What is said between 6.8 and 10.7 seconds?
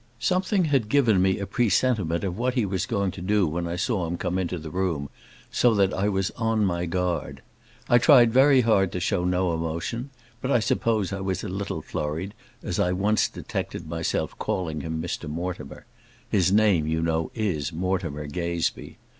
guard. I tried very hard to show no emotion; but I